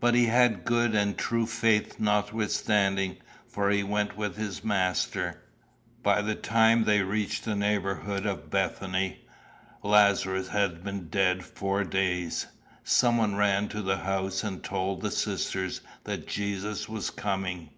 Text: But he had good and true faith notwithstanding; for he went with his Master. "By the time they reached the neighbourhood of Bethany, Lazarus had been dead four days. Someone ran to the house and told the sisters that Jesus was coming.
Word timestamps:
But 0.00 0.14
he 0.14 0.24
had 0.24 0.64
good 0.64 0.94
and 0.94 1.18
true 1.18 1.44
faith 1.46 1.96
notwithstanding; 2.00 3.18
for 3.46 3.68
he 3.68 3.82
went 3.82 4.16
with 4.16 4.38
his 4.38 4.64
Master. 4.64 5.42
"By 6.02 6.22
the 6.22 6.34
time 6.34 6.84
they 6.84 7.02
reached 7.02 7.44
the 7.44 7.54
neighbourhood 7.54 8.24
of 8.24 8.48
Bethany, 8.48 9.26
Lazarus 9.82 10.48
had 10.48 10.82
been 10.82 11.08
dead 11.10 11.44
four 11.44 11.84
days. 11.84 12.46
Someone 12.84 13.36
ran 13.36 13.68
to 13.68 13.82
the 13.82 13.98
house 13.98 14.42
and 14.42 14.64
told 14.64 15.02
the 15.02 15.10
sisters 15.10 15.82
that 16.04 16.26
Jesus 16.26 16.88
was 16.88 17.10
coming. 17.10 17.68